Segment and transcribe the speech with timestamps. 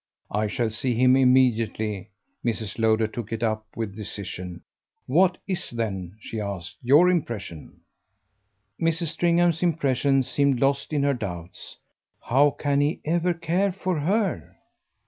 [0.31, 2.09] "I shall see him immediately"
[2.43, 2.79] Mrs.
[2.79, 4.63] Lowder took it up with decision.
[5.05, 7.81] "What IS then," she asked, "your impression?"
[8.81, 9.09] Mrs.
[9.09, 11.77] Stringham's impression seemed lost in her doubts.
[12.19, 14.57] "How can he ever care for her?"